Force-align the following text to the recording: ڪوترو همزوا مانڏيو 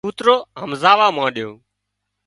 ڪوترو 0.05 0.35
همزوا 0.61 1.07
مانڏيو 1.17 1.49